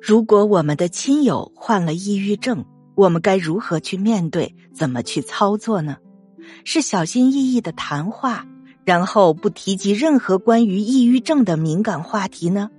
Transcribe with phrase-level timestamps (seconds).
[0.00, 2.64] 如果我们的亲友患了抑郁症，
[2.94, 4.54] 我们该如何去面对？
[4.74, 5.98] 怎么去操作呢？
[6.64, 8.46] 是小心翼翼的谈话，
[8.84, 12.70] 然后不提及任何关于抑郁症的敏感话题呢？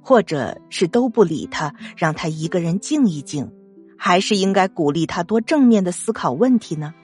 [0.00, 3.52] 或者是都不理他，让他一个人静一静？
[3.98, 6.94] 还是应该鼓励他多正面的思考问题呢？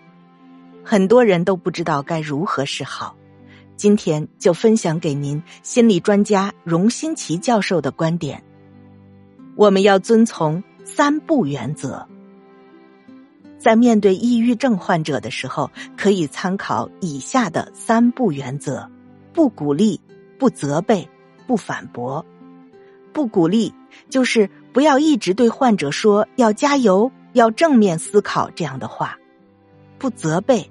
[0.82, 3.14] 很多人都不知道该如何是好。
[3.77, 8.43] 今天就分享给您心理专家荣新奇教授的观点。
[9.59, 12.07] 我们要遵从三不原则。
[13.59, 18.89] 在面对抑郁症患者的时候，可以参考以下的三不原则：
[19.33, 20.01] 不鼓励、
[20.39, 21.09] 不责备、
[21.48, 22.25] 不反驳。
[23.12, 23.75] 不鼓励
[24.09, 29.09] 就是不要一直对患者说要加油、要正面思考这样的话；
[29.98, 30.70] 不责备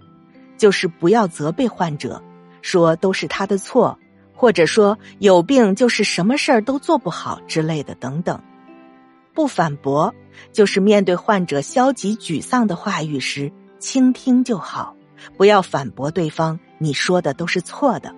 [0.58, 2.24] 就是不要责备患者。
[2.62, 4.00] 说都是他的错，
[4.34, 8.42] 或者说有病就是什么事儿都做不好之类的等等。
[9.38, 10.16] 不反驳
[10.52, 14.96] 就是面对患者消极沮丧的话语时，倾听就好，
[15.38, 16.60] 不要反驳对方。
[16.80, 18.16] 你说的都是错的。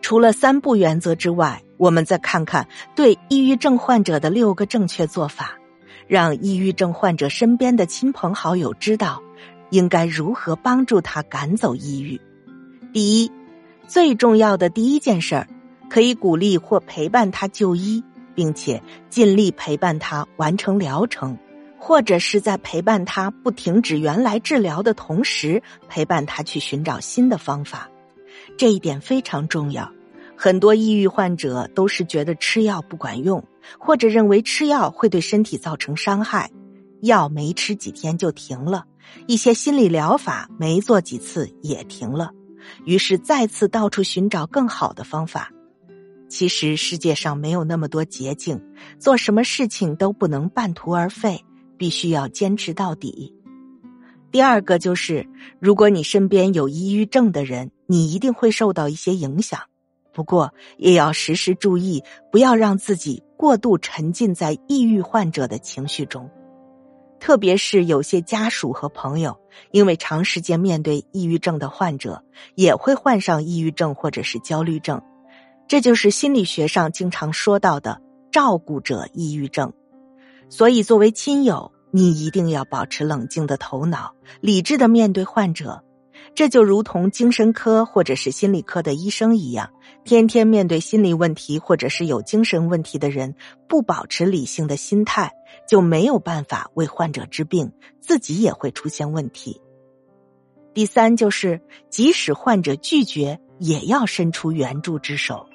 [0.00, 5.58] 除了三不原则之外，我们再看看对抑郁症患者的六个正确做法，
[6.06, 9.22] 让抑郁症患者身边的亲朋好友知道
[9.68, 12.18] 应该如何帮助他赶走抑郁。
[12.94, 13.30] 第一，
[13.86, 15.48] 最重要的第一件事儿，
[15.90, 18.02] 可以鼓励或陪伴他就医，
[18.34, 21.38] 并且尽力陪伴他完成疗程，
[21.78, 27.88] 或者是在陪伴他不停止原来治疗的同时，陪伴他去寻找新的方法。
[28.56, 29.90] 这一点非常重要。
[30.36, 33.44] 很多抑郁患者都是觉得吃药不管用，
[33.78, 36.50] 或者认为吃药会对身体造成伤害，
[37.00, 38.84] 药没吃几天就停了，
[39.28, 42.32] 一些心理疗法没做几次也停了。
[42.84, 45.52] 于是再次到处寻找更好的方法。
[46.34, 48.60] 其实世界上没有那么多捷径，
[48.98, 51.44] 做什么事情都不能半途而废，
[51.78, 53.32] 必须要坚持到底。
[54.32, 55.28] 第二个就是，
[55.60, 59.60] 如果你身边有抑郁症的人，你一定会受到一些影响。
[60.12, 66.28] 不过也要时时注意，不要让自己过度沉浸在抑郁患者的情绪中。
[67.20, 69.38] 特别是有些家属和朋友，
[69.70, 72.24] 因为长时间面对抑郁症的患者，
[72.56, 75.00] 也会患上抑郁症或者是焦虑症，
[75.66, 79.72] 这就是心理学上经常说到的照顾者抑郁症。
[80.48, 85.82] 所以，作为亲友，你一定要保持冷静的头脑，理智的面对患者。
[86.34, 89.70] 这就如同精神科或者是心理科的医生一样，
[90.04, 93.34] 天天面对心理问题或者是有精神问题的人，
[93.68, 95.32] 不保持理性的心态，
[95.68, 99.60] 就没有办法为患者治病，自己也会出现问题。
[100.72, 105.46] 第三，就是即使患者拒绝，也要伸出援助之手。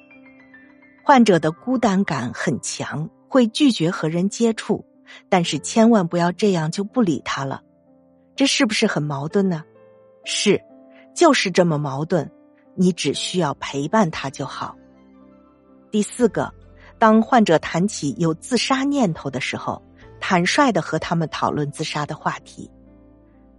[1.10, 4.86] 患者的孤单感很强，会拒绝和人接触，
[5.28, 7.64] 但是千万不要这样就不理他了，
[8.36, 9.64] 这是不是很矛盾呢？
[10.24, 10.62] 是。
[11.16, 12.30] 就是这么矛盾，
[12.76, 14.78] 你只需要陪伴他就好。
[15.90, 16.54] 第四个，
[17.00, 19.82] 当患者谈起有自杀念头的时候，
[20.20, 22.70] 坦率的和他们讨论自杀的话题。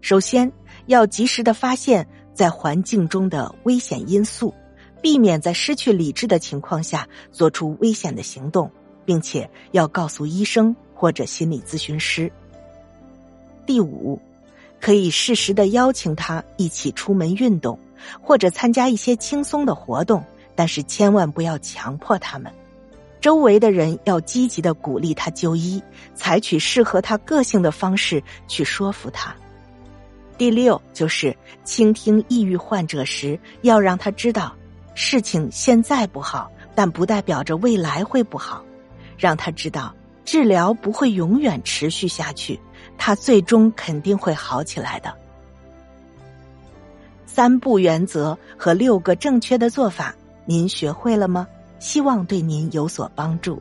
[0.01, 0.53] 首先
[0.87, 4.55] 要及时的发现，在环境中的危险因素，
[5.03, 8.71] 避免在失去理智的情况下做出危险的行动，
[9.05, 12.31] 并且要告诉医生或者心理咨询师。
[13.67, 14.21] 第五。
[14.83, 17.79] 可以适时的邀请他一起出门运动，
[18.19, 20.25] 或者参加一些轻松的活动，
[20.55, 22.51] 但是千万不要强迫他们。
[23.21, 25.83] 周围的人要积极的鼓励他就医，
[26.15, 29.37] 采取适合他个性的方式去说服他。
[30.39, 34.57] 第六就是倾听抑郁患者时，要让他知道
[35.03, 38.63] 事情现在不好，但不代表着未来会不好，
[39.17, 39.95] 让他知道
[40.27, 42.61] 治疗不会永远持续下去。
[42.99, 45.17] 他最终肯定会好起来的。
[47.25, 51.49] 三不原则和六个正确的做法，您学会了吗？
[51.79, 53.61] 希望对您有所帮助。